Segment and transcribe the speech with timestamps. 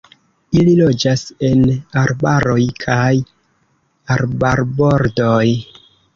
[0.59, 1.61] Ili loĝas en
[2.05, 2.57] arbaroj
[2.87, 3.13] kaj
[4.19, 5.47] arbarbordoj.